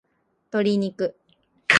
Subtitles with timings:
[0.49, 1.13] 鶏肉